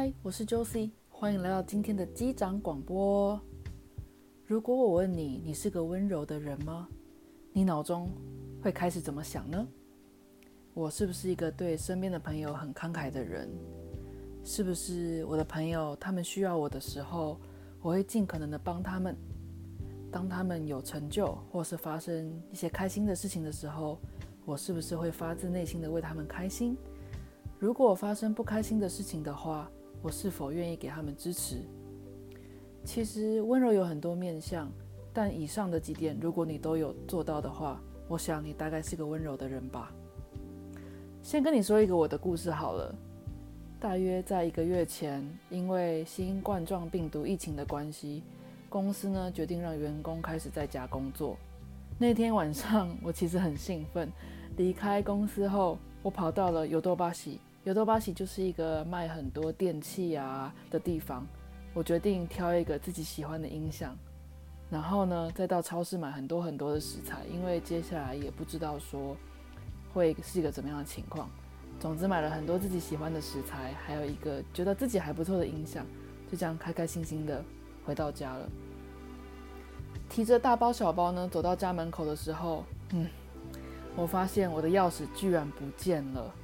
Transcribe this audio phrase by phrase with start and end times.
[0.00, 3.38] 嗨，我是 Josie，欢迎来到今天的机长广播。
[4.46, 6.88] 如果我问你，你是个温柔的人吗？
[7.52, 8.08] 你脑中
[8.62, 9.68] 会开始怎么想呢？
[10.72, 13.50] 我是不是一个对身边的朋友很慷慨的人？
[14.42, 17.38] 是不是我的朋友他们需要我的时候，
[17.82, 19.14] 我会尽可能的帮他们？
[20.10, 23.98] 当他们有成就或是发生一些开心的事情的时候，
[24.46, 26.74] 我是不是会发自内心的为他们开心？
[27.58, 29.70] 如果发生不开心的事情的话，
[30.02, 31.56] 我是否愿意给他们支持？
[32.84, 34.70] 其实温柔有很多面相，
[35.12, 39.92] 但以上的几点，如果你都有做到的话，我想你大概是个温柔的人吧。
[41.22, 42.94] 先跟你说一个我的故事好了。
[43.78, 48.22] 大约在一个月前，因为新冠状病毒疫情的关系，
[48.68, 51.36] 公司呢决定让员工开始在家工作。
[51.98, 54.10] 那天晚上，我其实很兴奋。
[54.56, 57.38] 离开公司后，我跑到了有多巴西。
[57.64, 61.26] 有多巴西就是一个卖很多电器啊的地方。
[61.74, 63.96] 我决定挑一个自己喜欢的音响，
[64.70, 69.16] 然后呢，再到超市买很多很多的食材，因为接下来也不知道说
[69.92, 71.30] 会是一个怎么样的情况。
[71.78, 75.86] 总之买了很多自己喜欢的食材，还有一个觉得自己还不错的音响，
[76.30, 77.44] 就这样开开心心的
[77.84, 78.48] 回到家了。
[80.08, 83.06] 提着大包小包呢，走到家门口的时候，嗯，
[83.94, 86.34] 我发现我的钥匙居然不见了。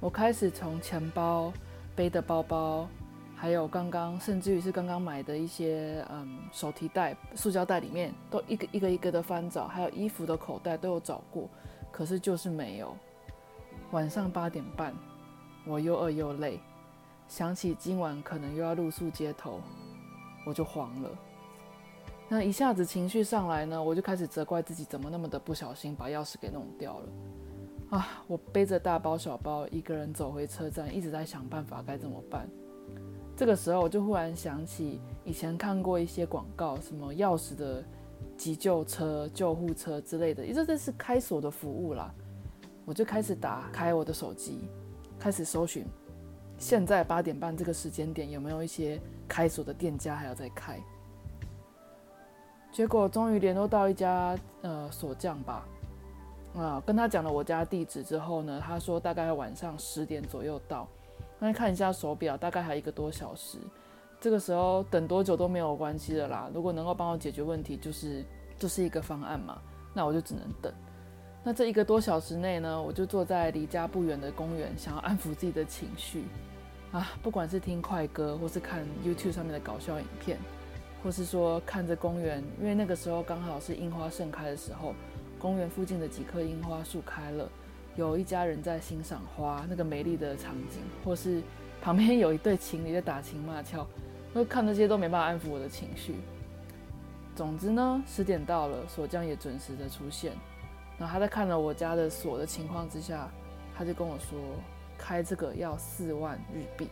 [0.00, 1.52] 我开始从钱包、
[1.96, 2.88] 背的包包，
[3.34, 11.48] 还有刚刚甚至于是刚刚买的一些嗯手提袋、塑胶袋里面，都一个一个一个的翻找，还有衣服的口袋都有找过，
[11.90, 12.96] 可是就是没有。
[13.90, 14.94] 晚上八点半，
[15.66, 16.60] 我又饿又累，
[17.26, 19.60] 想起今晚可能又要露宿街头，
[20.46, 21.10] 我就慌了。
[22.28, 27.08] 那一下子情绪上来呢，我就开始责怪自己怎么那么的不小心把钥匙给弄掉了。
[27.90, 32.46] 啊，我背着大包小包一个人走回车站，一直在想办法该怎么办。
[33.34, 37.82] 这个时候我就忽然想起以前看过一些广告，什么钥匙的
[38.36, 42.12] 急救车、救护车之类的，也这是开锁的服务啦。
[42.84, 44.68] 我就开始打开我的手机，
[45.18, 45.86] 开始搜寻，
[46.58, 50.78] 现在八点半这个时间点有没有一些开锁的店家还要再开。
[52.70, 55.66] 结果终于联络到一家呃锁匠吧，
[56.58, 60.88] 啊，跟他讲了我家地址之后呢，他说大概晚上十点左右到。
[61.38, 63.58] 那看一下手表，大概还有一个多小时。
[64.20, 66.50] 这个时候等多久都没有关系的啦。
[66.52, 68.24] 如果能够帮我解决问题，就是
[68.58, 69.56] 就是一个方案嘛。
[69.94, 70.72] 那我就只能等。
[71.44, 76.24] 那这一个多小时内呢，我就坐在离家不远的公园，想要安抚自己的情绪
[76.90, 80.36] 啊，不管是听快歌，或是看 YouTube 上面的搞笑影片。
[81.00, 84.92] 或是说看着公园，因为那个时候刚好是樱花盛开的时候，
[85.38, 87.48] 公园附近的几棵樱花树开了，
[87.96, 91.42] 有一家人在欣赏花，那个美丽的场景，或是
[91.80, 93.86] 旁边有一对情侣在打情骂俏，
[94.32, 96.16] 那看那些都没办法安抚我的情绪。
[97.34, 100.32] 总之呢，十点到了，锁匠也准时的出现。
[100.98, 103.30] 然后他在看了我家的锁的情况之下，
[103.76, 104.38] 他就跟我说，
[104.98, 106.88] 开这个要四万日币，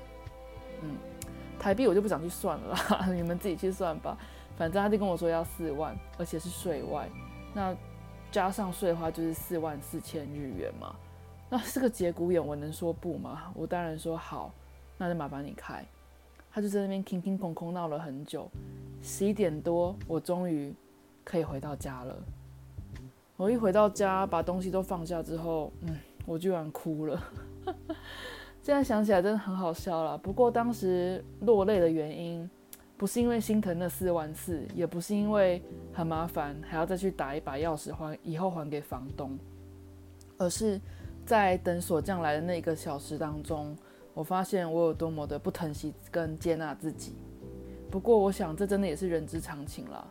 [0.83, 0.97] 嗯。
[1.59, 4.17] 台币我就不想去算了啦， 你们自己去算吧。
[4.59, 7.09] 反正他就跟我说要四万，而且是税外，
[7.55, 7.75] 那
[8.31, 10.95] 加上税的话就是四万四千日元嘛。
[11.49, 13.53] 那是个节骨眼，我能说不吗？
[13.55, 14.53] 我当然说好，
[14.99, 15.85] 那就麻烦你开。
[16.51, 18.51] 他就在那边空空空空闹了很久，
[19.03, 20.75] 十一点多我终于
[21.23, 22.17] 可以回到家了。
[23.37, 27.23] 我一回到家，把东西都放下之后，嗯，我居然哭了。
[28.63, 30.19] 现在想起来真的很好笑了。
[30.19, 32.51] 不过当时落泪的原因，
[32.97, 35.63] 不是因为心疼那四万四，也不是因为
[35.93, 39.39] 很麻烦还要再去打一把钥匙还以后还给房东，
[40.39, 40.81] 而是
[41.27, 43.77] 在等锁匠来的那一个小时当中，
[44.15, 47.13] 我发现我有多么的不疼惜跟接纳自己。
[47.91, 50.07] 不过我想这真的也是人之常情啦。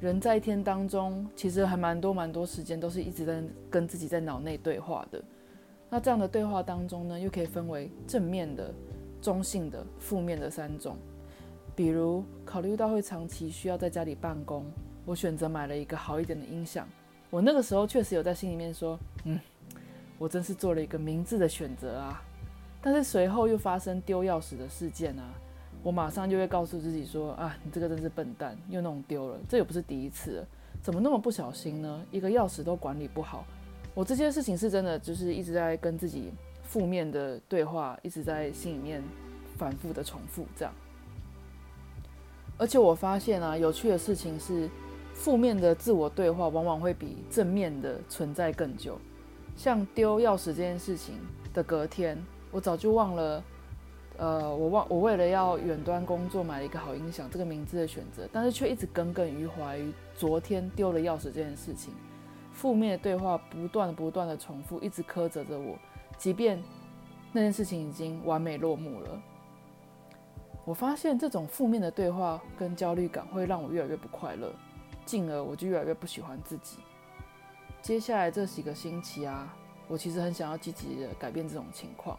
[0.00, 5.22] 人在一天当中，其实还蛮多蛮多时间都是一直在跟自己在脑内对话的。
[5.88, 8.74] 那这样的对话当中呢，又可以分为正面的、
[9.20, 10.96] 中性的、负面的三种。
[11.76, 14.64] 比如考虑到会长期需要在家里办公，
[15.04, 16.88] 我选择买了一个好一点的音响。
[17.30, 19.40] 我那个时候确实有在心里面说：“嗯，
[20.18, 22.22] 我真是做了一个明智的选择啊。”
[22.80, 25.34] 但是随后又发生丢钥匙的事件啊，
[25.82, 29.38] 我马上就会告诉自己说：“啊，你这个真是笨蛋，又弄丢了。
[29.48, 30.46] 这也不是第一次，
[30.80, 32.04] 怎么那么不小心呢？
[32.12, 33.44] 一个钥匙都管理不好。”
[33.94, 36.30] 我这件事情是真的，就是一直在跟自己
[36.62, 39.02] 负面的对话，一直在心里面
[39.56, 40.72] 反复的重复这样。
[42.56, 44.68] 而且我发现啊，有趣的事情是，
[45.12, 48.98] 负面的自我对话往往会比正面的存在更久。
[49.56, 51.16] 像丢钥匙这件事情
[51.52, 52.16] 的隔天，
[52.50, 53.44] 我早就忘了
[54.16, 61.92] 呃，我忘我为了要远端工作买了一个好音响这个名字的选择，但是却一直耿耿于怀于昨天丢了钥匙这件事情。
[62.52, 65.76] 负面的对话不断不断的重复，一直苛责着我，
[66.16, 66.62] 即便
[67.32, 69.20] 那件事情已经完美落幕了。
[70.64, 74.50] 我发现这种负面的对话跟焦虑感会让我越来越不快乐，
[75.04, 76.78] 进而我就越来越不喜欢自己。
[77.82, 79.54] 接下来这几个星期啊，
[79.88, 82.18] 我其实很想要积极的改变这种情况。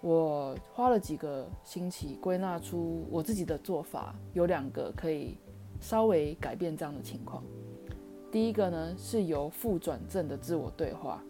[0.00, 5.38] 我花了几个星期归纳出我自己的做法，有两个可以
[5.80, 7.44] 稍微改变这样的情况。
[8.32, 11.22] 第一个呢是由负转正的自我对话。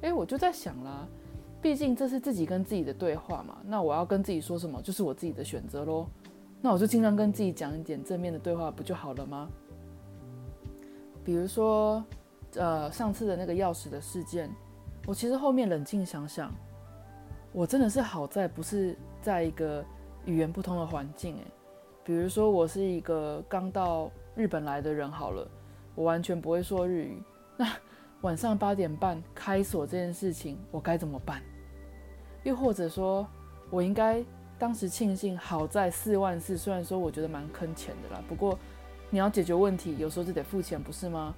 [0.00, 1.08] 诶，我就在想啦。
[1.64, 6.06] 毕竟这是自己跟自己的对话嘛，那我要跟自己说什么，就是我自己的选择喽。
[6.60, 9.48] 那我就尽量跟自己讲一点正面的对话，不就好了吗？
[11.24, 12.04] 比如说，
[12.56, 14.50] 呃，上次的那个钥匙的事件，
[15.06, 16.52] 我其实后面冷静想想，
[17.50, 19.82] 我真的是好在不是在一个
[20.26, 21.46] 语言不通的环境，诶，
[22.04, 25.50] 比如说我是一个刚到日本来的人，好了，
[25.94, 27.22] 我完全不会说日语，
[27.56, 27.66] 那
[28.20, 31.40] 晚上八点半开锁这件事情，我该怎么办？
[32.44, 33.26] 又或者说，
[33.70, 34.22] 我应该
[34.58, 38.56] 当时庆幸，好在四万四，虽然说我觉得蛮坑钱的啦，不过
[39.10, 41.34] 你要解决问题，有时候就得付钱，不是吗？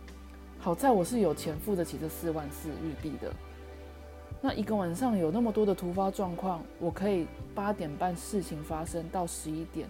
[0.59, 3.33] 好在我是有钱付得起这四万四日币的。
[4.43, 9.89] 那一个晚上有那么多的突发状况，我可以八点半事情发生到十一点，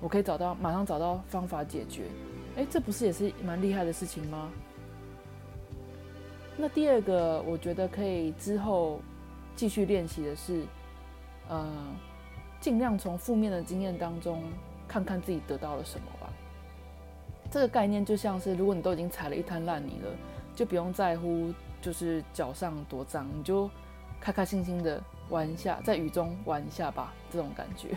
[0.00, 2.04] 我可以找到马上找到方法解决。
[2.56, 4.50] 哎，这不是也是蛮厉害的事情吗？
[6.56, 9.00] 那第二个，我觉得可以之后。
[9.56, 10.64] 继续练习的是，
[11.48, 11.66] 呃，
[12.60, 14.42] 尽量从负面的经验当中
[14.86, 16.30] 看看自己得到了什么吧。
[17.50, 20.10] 这个概念就像是，如果你都已经踩了一滩烂泥了，
[20.54, 23.70] 就不用在乎就是脚上多脏，你就
[24.20, 27.14] 开开心心的玩一下，在雨中玩一下吧。
[27.30, 27.96] 这种感觉，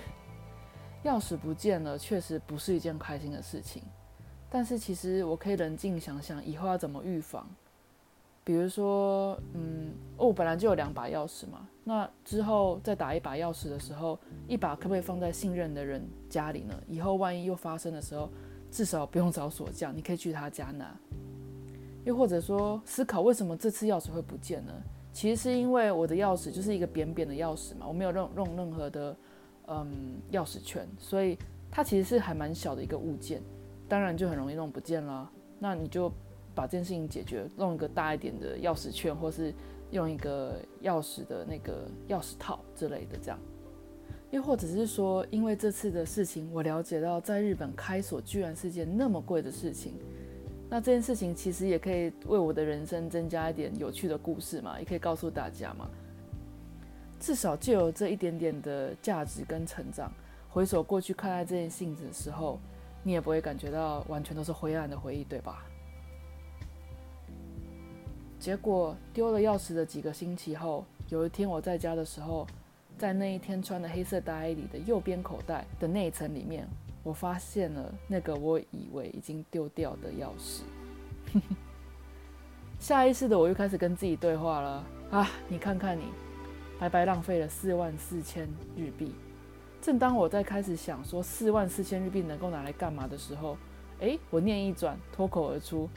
[1.04, 3.84] 钥匙不见了，确实不是一件开心的事情。
[4.50, 7.48] 但是其实我可以冷静想想，以后要怎么预防。
[8.44, 9.94] 比如说，嗯，
[10.30, 14.18] 我，本来就有两把钥匙嘛，那之后再打一把钥匙的时候，
[14.48, 16.74] 一把可不可以放在信任的人家里呢？
[16.88, 18.30] 以后万一又发生的时候，
[18.70, 20.96] 至少不用找锁匠，你可以去他家拿。
[22.06, 24.74] 又或者说，思考为什么这次钥匙会不见呢？
[25.12, 29.18] 其实是因为我的钥匙就是一个扁扁的钥匙嘛，我没有用用任何的
[29.68, 31.38] 嗯钥匙圈，所以
[31.72, 33.42] 它其实是还蛮小的一个物件，
[33.88, 35.30] 当然就很容易弄不见了。
[35.58, 36.12] 那你就。
[36.56, 39.54] 把这件事情解决，弄一个大一点的钥匙圈，或是
[39.92, 43.40] 用一个钥匙的那个钥匙套之类的，这样。
[44.32, 49.96] 又或者是说，因为这次的事情，我了解到在日本开锁居然是件那么贵的事情。
[50.70, 55.90] 那这件事情其实也可以为我的人生增加一点有趣的故事嘛，也可以告诉大家嘛。
[57.20, 60.14] 至少就有这一点点的价值跟成长，
[60.48, 62.60] 回首过去看待这件事情的时候，
[63.02, 65.66] 你也不会感觉到完全都是灰暗的回忆，对吧？
[68.40, 72.48] 结果丢了钥匙的几个星期后，有一天我在家的时候，
[72.98, 76.66] 在那一天穿的黑色大衣里的右边口袋的内层里面，
[77.04, 80.62] 我发现了那个我以为已经丢掉的钥匙。
[82.80, 85.30] 下意识的我又开始跟自己对话了啊！
[85.50, 86.06] 你看看你，
[86.80, 88.48] 白白浪费了四万四千
[88.78, 89.14] 日币。
[89.82, 93.58] 正当我在开始想说四万四千日币能够拿来干嘛的时候，
[94.00, 95.90] 哎，我念一转，脱口而出。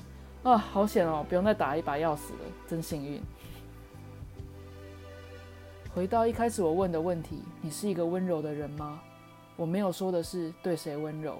[0.42, 1.24] 啊，好险哦！
[1.28, 3.22] 不用再打一把钥匙了，真幸运。
[5.94, 9.00] 回到一开始我问的问题：你是一个温柔的人吗？
[9.54, 11.38] 我没有说的是对谁温柔。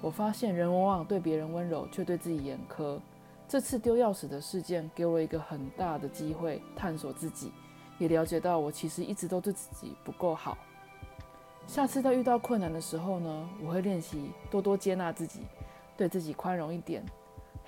[0.00, 2.98] 我发现人往往对别人温柔，却对自己严苛。
[3.46, 7.52] 这次丢钥匙的事件给我一个很大的机会，探索自己，
[7.98, 10.56] 也了解到我其实一直都对自己不够好。
[11.66, 15.40] 下次在遇到困难的时候呢，我会练习多多接纳自己，
[15.98, 17.04] 对自己宽容一点。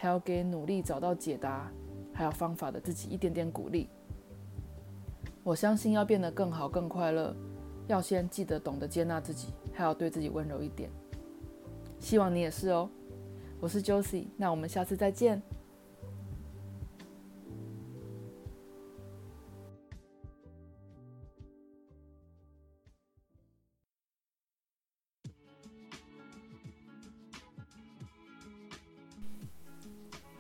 [0.01, 1.71] 还要给努力找到解答
[2.15, 3.91] 还有方法的自己一点点鼓励。
[5.43, 7.35] 我相信要变得更好更快乐，
[7.89, 10.89] 要先记得懂得接纳自己，还要对自己温柔一点。
[11.99, 12.89] 希望你也是哦。
[13.61, 15.43] 我是 Josie，那我们下次再见。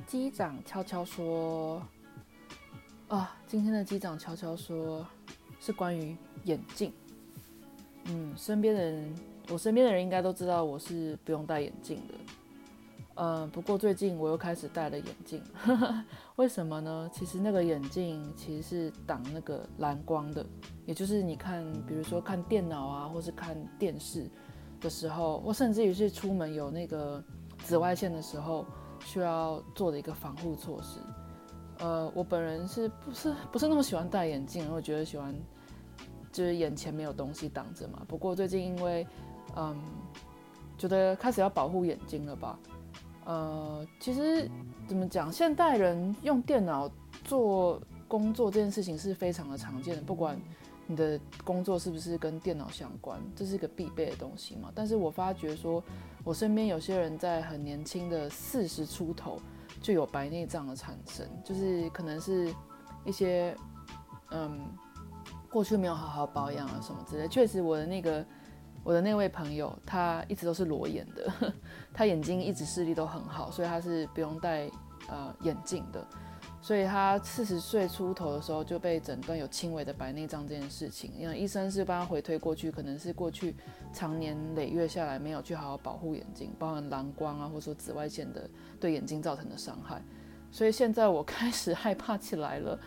[0.08, 1.82] 机长悄悄说
[3.08, 5.06] ：“啊，今天的机长悄悄说，
[5.60, 6.90] 是关于眼镜。
[8.06, 9.14] 嗯，身边的人，
[9.50, 12.14] 我身边的人应该都知道我是不用戴眼镜的。
[13.16, 15.42] 嗯，不过最近我又开始戴了眼镜，
[16.36, 17.10] 为什么呢？
[17.12, 20.42] 其实那个眼镜其实是挡那个蓝光的，
[20.86, 24.26] 也就是你看，比如说看电脑啊，或是看电视
[24.80, 27.22] 的时候，或甚至于是出门有那个
[27.58, 28.64] 紫外线的时候，
[29.04, 30.98] 需要做的一个防护措施。
[31.78, 34.68] 呃，我本人是不是不是那么喜欢戴眼镜？
[34.72, 35.34] 我觉得喜欢
[36.32, 38.02] 就是眼前没有东西挡着嘛。
[38.08, 39.06] 不过最近因为
[39.56, 39.76] 嗯，
[40.76, 42.58] 觉得开始要保护眼睛了吧。
[43.24, 44.50] 呃，其实
[44.86, 46.90] 怎么讲，现代人用电脑
[47.24, 50.40] 做工作这件事情是非常的常见的，不管
[50.88, 54.72] 你的工作是不是跟电脑相关，这是一个必备的东西嘛。
[54.74, 55.80] 但是我发觉说，
[56.24, 59.38] 我身边有些人在很年轻的四十出头
[59.80, 62.52] 就有白内障的产生，就是可能是
[63.04, 63.56] 一些
[64.30, 64.58] 嗯
[65.48, 67.28] 过去没有好好保养啊什么之类。
[67.28, 68.26] 确实，我的那个。
[68.84, 71.52] 我的那位朋友，他一直都是裸眼的，
[71.92, 74.70] 他眼睛一直视力都很好，所以他是不用戴
[75.08, 76.06] 呃眼镜的。
[76.68, 83.54] 所以他四十岁出头的时候就被诊断有轻微的白内障这件事情，因为医生是帮他回推过去，可能是过去
[83.90, 88.46] 长年累月下来没有去好好保护眼睛，包含蓝光啊，或者说紫外线的
[88.78, 90.02] 对眼睛造成的伤害。
[90.52, 92.78] 所以现在我开始害怕起来了，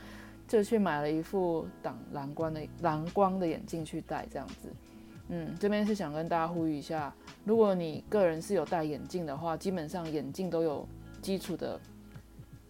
[0.48, 4.70] 就去买了一副挡蓝光的蓝光的眼镜去戴，这样子。
[5.30, 7.12] 嗯，这边是想跟大家呼吁一下，
[7.44, 10.88] 如果你个人是有戴眼镜的话，基本上眼镜都有
[11.20, 11.80] 基础的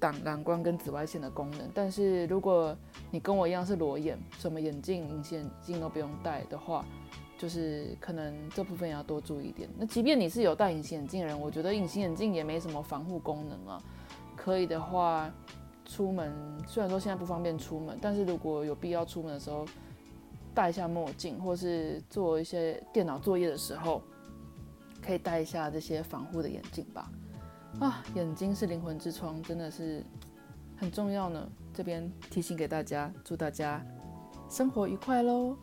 [0.01, 1.61] 挡蓝光跟紫外线的功能。
[1.73, 2.75] 但是如果
[3.09, 6.83] 你跟我一样是裸眼，什么眼镜、隐形眼镜都不用戴的话，
[7.37, 9.69] 就是可能这部分要多注意一点。
[9.77, 13.81] 那即便你是有戴隐形眼镜的人，我觉得隐形眼镜也没什么防护功能啊。
[14.35, 15.31] 可以的话，
[15.85, 16.33] 出门
[16.67, 19.65] 虽然说现在不方便出门，但是如果有必要出门的时候。
[20.53, 24.01] 戴一下墨镜，或是做一些电脑作业的时候，
[25.01, 27.09] 可以戴一下这些防护的眼镜吧。
[27.79, 30.03] 啊，眼睛是灵魂之窗，真的是
[30.77, 31.49] 很重要呢。
[31.73, 33.83] 这边提醒给大家，祝大家
[34.49, 35.57] 生活愉快喽。